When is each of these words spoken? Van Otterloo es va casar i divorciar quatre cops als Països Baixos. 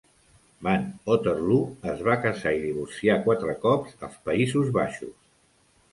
Van 0.67 0.87
Otterloo 1.15 1.67
es 1.91 2.01
va 2.09 2.17
casar 2.23 2.55
i 2.57 2.63
divorciar 2.63 3.19
quatre 3.27 3.57
cops 3.67 3.95
als 4.09 4.19
Països 4.31 4.73
Baixos. 4.79 5.17